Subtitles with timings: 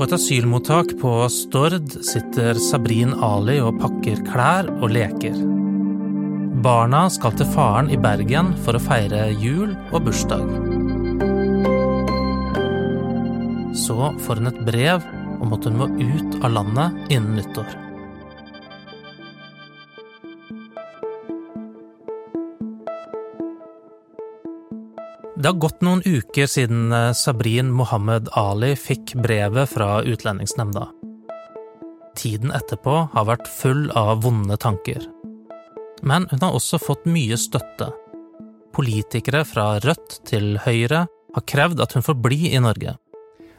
[0.00, 5.34] På et asylmottak på Stord sitter Sabrin Ali og pakker klær og leker.
[6.64, 10.46] Barna skal til faren i Bergen for å feire jul og bursdag.
[13.76, 15.04] Så får hun et brev
[15.44, 17.89] om at hun må ut av landet innen nyttår.
[25.40, 30.82] Det har gått noen uker siden eh, Sabrin Mohammed Ali fikk brevet fra Utlendingsnemnda.
[32.16, 35.06] Tiden etterpå har vært full av vonde tanker.
[36.04, 37.88] Men hun har også fått mye støtte.
[38.76, 42.98] Politikere fra Rødt til Høyre har krevd at hun får bli i Norge.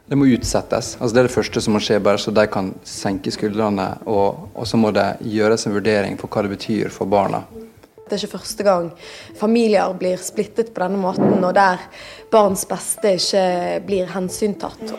[0.06, 0.94] Det må utsettes.
[1.00, 3.88] Altså det er det første som må skje, bare så de kan senke skuldrene.
[4.06, 7.42] Og, og så må det gjøres en vurdering på hva det betyr for barna.
[8.12, 8.90] Det er ikke første gang
[9.40, 11.80] familier blir splittet på denne måten, og der
[12.28, 13.44] barns beste ikke
[13.86, 14.92] blir hensyntatt.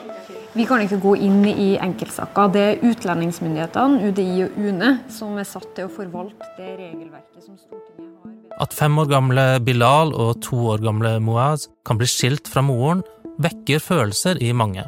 [0.57, 2.49] Vi kan ikke gå inn i enkeltsaker.
[2.55, 7.53] Det er utlendingsmyndighetene, UDI og UNE, som er satt til å forvalte det regelverket som
[7.53, 8.33] Stortinget har.
[8.65, 13.05] At fem år gamle Bilal og to år gamle Moaz kan bli skilt fra moren,
[13.37, 14.87] vekker følelser i mange.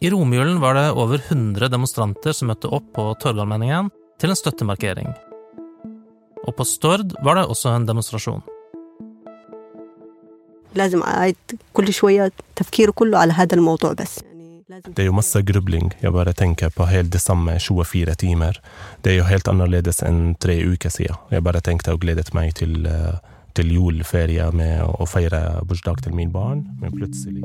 [0.00, 5.12] I romjulen var det over 100 demonstranter som møtte opp på Torgallmenningen til en støttemarkering
[6.44, 8.44] og på Stord var det også en demonstrasjon.
[14.84, 15.92] Det er jo masse grubling.
[16.02, 18.58] Jeg bare tenker på helt det samme 24 timer.
[19.02, 21.20] Det er jo helt annerledes enn tre uker siden.
[21.30, 23.20] Jeg bare tenkte og gledet meg til, eh,
[23.54, 27.44] til juleferie med å feire bursdag til min barn, men plutselig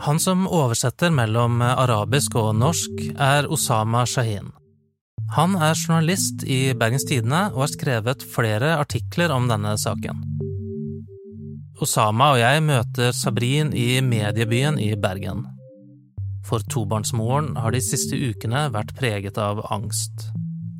[0.00, 4.52] Han som oversetter mellom arabisk og norsk, er Osama Shahin.
[5.34, 10.22] Han er journalist i Bergens Tidende og har skrevet flere artikler om denne saken.
[11.82, 15.42] Osama og jeg møter Sabrin i mediebyen i Bergen.
[16.46, 20.28] For tobarnsmoren har de siste ukene vært preget av angst.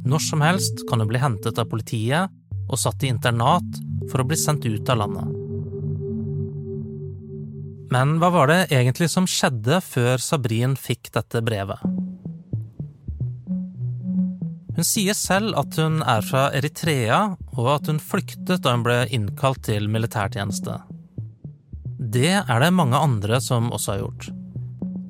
[0.07, 2.31] Når som helst kan hun bli hentet av politiet
[2.71, 5.35] og satt i internat for å bli sendt ut av landet.
[7.91, 11.96] Men hva var det egentlig som skjedde før Sabrin fikk dette brevet?
[14.77, 17.21] Hun sier selv at hun er fra Eritrea,
[17.57, 20.75] og at hun flyktet da hun ble innkalt til militærtjeneste.
[21.97, 24.27] Det er det mange andre som også har gjort.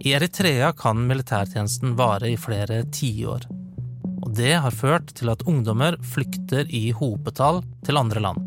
[0.07, 3.49] I Eritrea kan militærtjenesten vare i flere tiår.
[4.23, 8.47] Og det har ført til at ungdommer flykter i hopetall til andre land.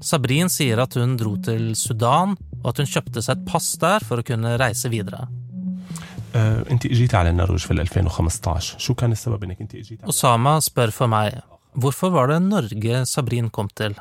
[0.00, 4.06] Sabrin sier at hun dro til Sudan, og at hun kjøpte seg et pass der
[4.06, 5.26] for å kunne reise videre.
[6.35, 10.61] آه، انت اجيتي على النرويج في 2015 شو كان السبب انك انت اجيتي على- Osama
[10.69, 11.41] spør for meg
[11.81, 13.93] hvorfor var det Norge Sabrin kom til?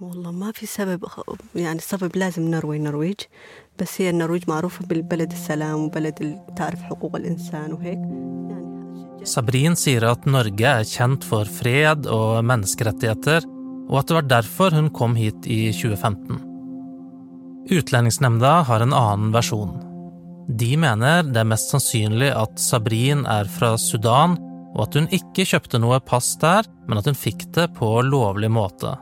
[0.00, 1.20] والله ما في سبب خ-
[1.54, 3.14] يعني السبب لازم نروي النرويج
[3.80, 8.66] بس هي النرويج معروفة بالبلد السلام وبلد ال- تعرف حقوق الإنسان وهيك يعني
[9.26, 13.40] Sabrin sier at Norge er kjent for fred og menneskerettigheter,
[13.90, 16.40] og at det var derfor hun kom hit i 2015.
[17.70, 19.72] Utlendingsnemnda har en annen versjon.
[20.51, 24.35] De mener det er mest sannsynlig at Sabrin er fra Sudan,
[24.75, 28.49] og at hun ikke kjøpte noe pass der, men at hun fikk det på lovlig
[28.51, 28.97] måte.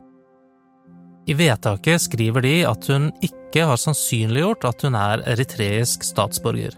[1.29, 6.73] I vedtaket skriver de at hun ikke har sannsynliggjort at hun er eritreisk statsborger.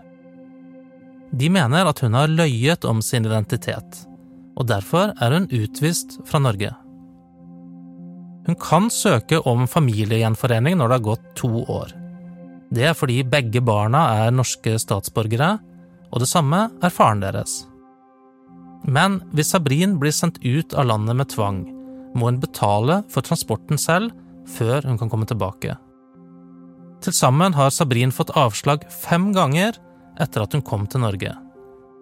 [1.31, 4.01] De mener at hun har løyet om sin identitet,
[4.59, 6.71] og derfor er hun utvist fra Norge.
[8.47, 11.95] Hun kan søke om familiegjenforening når det har gått to år.
[12.71, 15.57] Det er fordi begge barna er norske statsborgere,
[16.11, 17.65] og det samme er faren deres.
[18.87, 21.61] Men hvis Sabrin blir sendt ut av landet med tvang,
[22.15, 24.11] må hun betale for transporten selv
[24.49, 25.77] før hun kan komme tilbake.
[27.01, 29.77] Til sammen har Sabrin fått avslag fem ganger
[30.21, 31.33] etter at hun kom til Norge.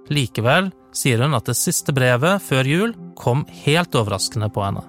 [0.09, 4.83] Likevel sier hun at det siste brevet før jul kom helt overraskende på henne.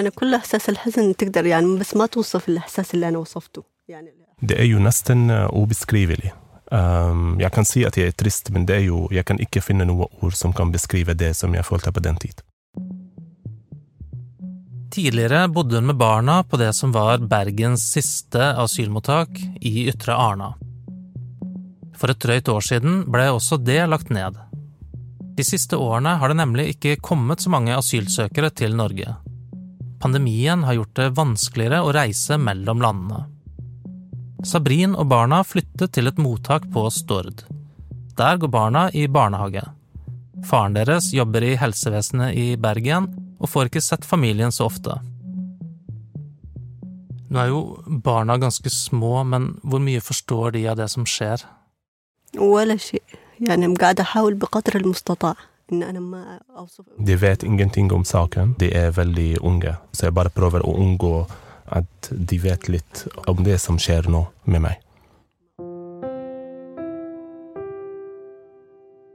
[0.00, 4.10] يعني كل إحساس الحزن تقدر يعني بس ما توصف الإحساس اللي أنا وصفته يعني
[4.42, 6.32] Det er jo nesten eh, ubeskrivelig.
[6.72, 9.62] Um, jeg kan si at jeg er trist, men det er jo, jeg kan ikke
[9.62, 12.42] finne noe ord som kan beskrive det som jeg følte på den tid.
[14.92, 20.52] Tidligere bodde hun med barna på det som var Bergens siste asylmottak, i Ytre Arna.
[21.96, 24.36] For et drøyt år siden ble også det lagt ned.
[25.36, 29.16] De siste årene har det nemlig ikke kommet så mange asylsøkere til Norge.
[30.00, 33.24] Pandemien har gjort det vanskeligere å reise mellom landene.
[34.46, 37.42] Sabrin og barna flyttet til et mottak på Stord.
[38.16, 39.64] Der går barna i barnehage.
[40.46, 43.08] Faren deres jobber i helsevesenet i Bergen
[43.40, 45.00] og får ikke sett familien så ofte.
[47.26, 47.60] Nå er jo
[48.04, 51.42] barna ganske små, men hvor mye forstår de av det som skjer?
[52.38, 53.02] ولا شيء
[53.40, 55.36] يعني قاعدة أحاول بقدر المستطاع
[55.72, 58.54] إن أنا ما أوصف De vet ingenting om saken.
[58.58, 61.26] De er veldig unge, så jeg bare prøver å unngå
[61.66, 64.82] at de vet litt om det som skjer nå med meg.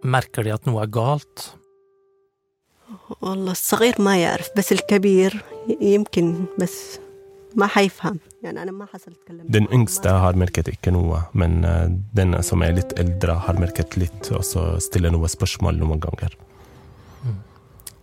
[0.03, 1.55] Merker de at noe er galt?
[3.21, 5.43] والله الصغير ما يعرف بس الكبير
[5.81, 6.99] يمكن بس
[9.51, 13.97] Den yngste har merket ikke noe, men eh, den som er litt eldre, har merket
[13.99, 16.37] litt, og så stiller noen spørsmål noen ganger.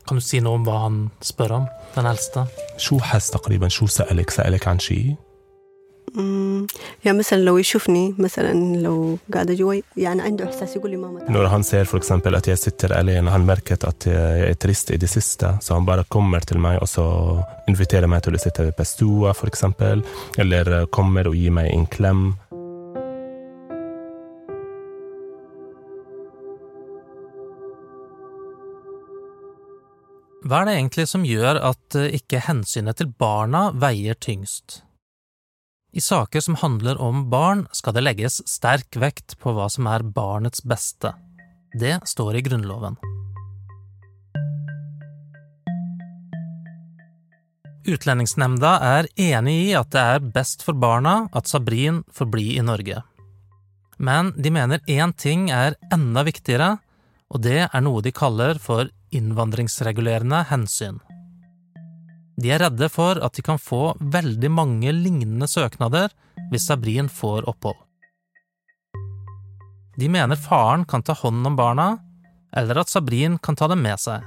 [0.09, 2.47] Kan du si noe om hva han spør om, den eldste?
[2.79, 5.17] شو حس تقريبا شو سألك سألك عن شيء
[11.33, 15.00] når han ser eksempel at jeg sitter alene, han merket at jeg er trist i
[15.01, 17.07] det siste, så han bare kommer til meg og så
[17.69, 20.06] inviterer meg til å sitte ved stua, eksempel,
[20.38, 22.25] eller kommer og gir meg en klem.
[30.44, 34.81] Hva er det egentlig som gjør at eh, ikke hensynet til barna veier tyngst?
[35.94, 40.01] I saker som handler om barn, skal det legges sterk vekt på hva som er
[40.01, 41.12] barnets beste.
[41.78, 42.98] Det står i Grunnloven.
[47.86, 52.66] Utlendingsnemnda er enig i at det er best for barna at Sabrin får bli i
[52.66, 53.04] Norge.
[54.01, 56.78] Men de mener én ting er enda viktigere,
[57.30, 61.04] og det er noe de kaller for innvandringsregulerende hensyn.
[62.44, 66.12] De er redde for at de kan få veldig mange lignende søknader
[66.51, 67.80] hvis Sabrin får opphold.
[69.95, 71.88] De mener faren kan ta hånd om barna,
[72.51, 74.25] eller at Sabrin kan ta dem med seg.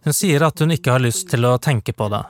[0.00, 2.22] Hun sier at hun ikke har lyst til å tenke på det,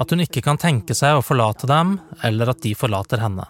[0.00, 3.44] at hun ikke kan tenke seg å forlate dem, eller at de forlater henne.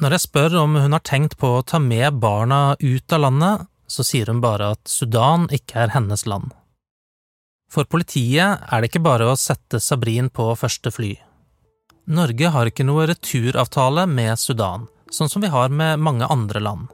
[0.00, 3.66] Når jeg spør om hun har tenkt på å ta med barna ut av landet,
[3.86, 6.54] så sier hun bare at Sudan ikke er hennes land.
[7.72, 11.12] For politiet er det ikke bare å sette Sabrin på første fly.
[12.12, 16.88] Norge har ikke noe returavtale med Sudan, sånn som vi har med mange andre land.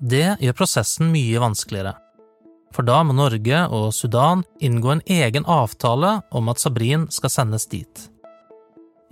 [0.00, 1.96] Det gjør prosessen mye vanskeligere.
[2.74, 7.68] For da må Norge og Sudan inngå en egen avtale om at Sabrin skal sendes
[7.70, 8.08] dit.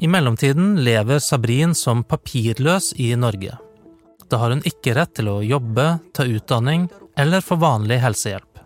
[0.02, 3.54] I mellomtiden lever Sabrin som papirløs i Norge.
[4.26, 8.58] Da har hun ikke rett til å jobbe, ta utdanning eller få vanlig helsehjelp.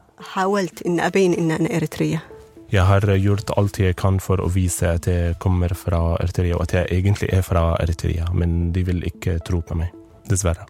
[2.72, 6.64] Jeg har gjort alt jeg kan for å vise at jeg kommer fra Eritrea, og
[6.64, 9.92] at jeg egentlig er fra Eritrea, men de vil ikke tro på meg,
[10.32, 10.64] dessverre.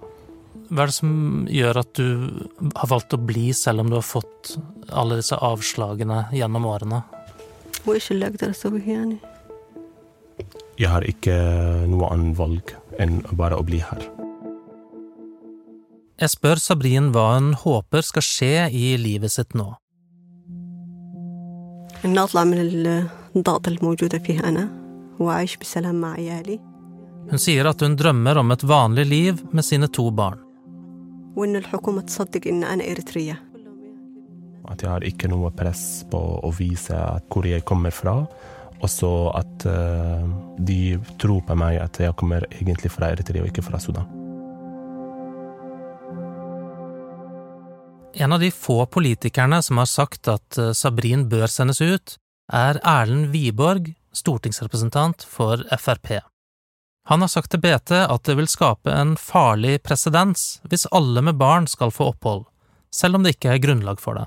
[0.67, 2.11] Hva er det som gjør at du
[2.75, 4.57] har valgt å bli, selv om du har fått
[4.91, 7.05] alle disse avslagene gjennom årene?
[10.77, 11.37] jeg har ikke
[11.89, 14.05] noe annet valg enn bare å bli her.
[16.17, 19.75] Jeg spør Sabrin hva hun håper skal skje i livet sitt nå.
[27.27, 30.39] Hun sier at hun drømmer om et vanlig liv med sine to barn.
[34.71, 36.97] At jeg har ikke noe press på å vise
[37.29, 38.23] hvor jeg kommer fra
[38.81, 40.29] og så at eh,
[40.69, 40.81] de
[41.21, 44.07] tror på meg at jeg kommer egentlig fra Eritrea og ikke fra Sudan.
[48.17, 52.17] En av de få politikerne som har sagt at eh, Sabrin bør sendes ut,
[52.53, 56.21] er Erlend Wiborg, stortingsrepresentant for Frp.
[57.07, 61.39] Han har sagt til BT at det vil skape en farlig presedens hvis alle med
[61.39, 62.47] barn skal få opphold,
[62.95, 64.27] selv om det ikke er grunnlag for det.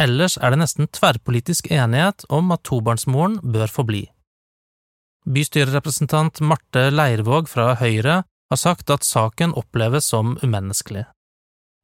[0.00, 4.02] Ellers er det nesten tverrpolitisk enighet om at tobarnsmoren bør få bli.
[5.28, 11.04] Bystyrerepresentant Marte Leirvåg fra Høyre har sagt at saken oppleves som umenneskelig.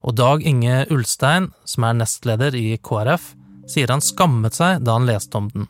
[0.06, 3.35] Og Dag Inge Ulstein, som er nestleder i KrF,
[3.68, 5.68] sier han skammet seg da han leste om den.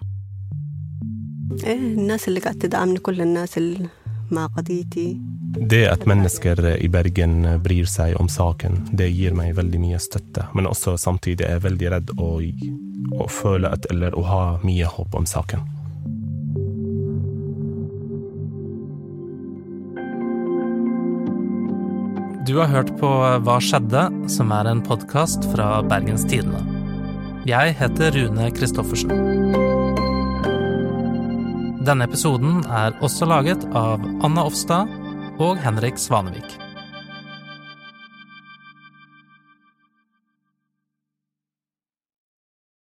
[5.56, 10.48] Det at mennesker i Bergen bryr seg om saken, det gir meg veldig mye støtte.
[10.54, 12.32] Men også samtidig er jeg veldig redd å,
[13.22, 15.64] å føle at, eller å ha mye håp om saken.
[22.46, 23.08] Du har hørt på
[23.42, 26.62] Hva skjedde?, som er en podkast fra Bergens Tidende.
[27.46, 29.65] Jeg heter Rune Christoffersen.
[31.86, 34.90] Denne episoden er også laget av Anna Offstad
[35.38, 36.65] og Henrik Svanevik.